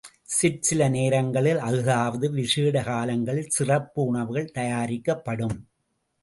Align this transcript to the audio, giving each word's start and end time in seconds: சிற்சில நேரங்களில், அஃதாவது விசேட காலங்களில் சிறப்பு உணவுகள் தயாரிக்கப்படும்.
சிற்சில 0.29 0.89
நேரங்களில், 0.89 1.57
அஃதாவது 1.57 2.31
விசேட 2.31 2.83
காலங்களில் 2.83 3.49
சிறப்பு 3.49 4.01
உணவுகள் 4.03 4.51
தயாரிக்கப்படும். 4.51 5.55